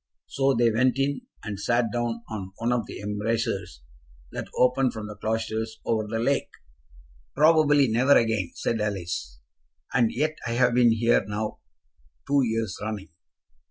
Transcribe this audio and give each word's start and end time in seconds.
So 0.25 0.55
they 0.55 0.71
went 0.71 0.97
in, 0.97 1.27
and 1.43 1.59
sat 1.59 1.91
down 1.93 2.23
on 2.27 2.53
one 2.57 2.71
of 2.71 2.87
the 2.87 2.99
embrasures 3.01 3.81
that 4.31 4.47
open 4.57 4.89
from 4.89 5.05
the 5.05 5.15
cloisters 5.15 5.79
over 5.85 6.07
the 6.07 6.17
lake. 6.17 6.49
"Probably 7.35 7.87
never 7.87 8.17
again," 8.17 8.49
said 8.55 8.81
Alice. 8.81 9.39
"And 9.93 10.11
yet 10.11 10.39
I 10.47 10.53
have 10.53 10.73
been 10.73 10.91
here 10.93 11.23
now 11.27 11.59
two 12.27 12.41
years 12.43 12.75
running." 12.81 13.09